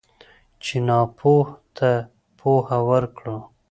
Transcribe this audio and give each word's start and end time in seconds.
چې 0.63 0.75
ناپوه 0.87 1.45
ته 1.77 1.91
پوهه 2.39 2.79
ورکړو. 2.89 3.37